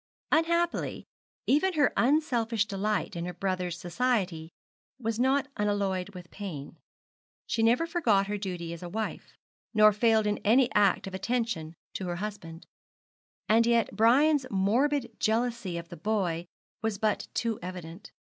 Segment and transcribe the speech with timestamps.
[0.31, 1.05] Unhappily,
[1.45, 4.49] even her unselfish delight in her brother's society
[4.99, 6.79] was not unalloyed with pain.
[7.45, 9.37] She never forgot her duty as a wife,
[9.75, 12.65] nor failed in any act of attention to her husband.
[13.47, 16.47] And yet Brian's morbid jealousy of the boy
[16.81, 18.11] was but too evident.